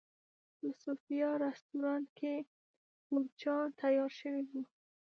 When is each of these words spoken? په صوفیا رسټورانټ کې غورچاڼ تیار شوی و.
په 0.57 0.67
صوفیا 0.81 1.29
رسټورانټ 1.45 2.07
کې 2.19 2.35
غورچاڼ 3.09 3.65
تیار 3.79 4.11
شوی 4.19 4.43
و. 4.51 4.51